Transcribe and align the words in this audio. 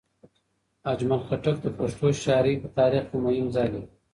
اجمل 0.91 1.21
خټک 1.27 1.55
د 1.61 1.67
پښتو 1.77 2.07
شاعرۍ 2.23 2.55
په 2.63 2.67
تاریخ 2.77 3.03
کې 3.09 3.17
مهم 3.25 3.47
ځای 3.55 3.67
لري. 3.73 3.89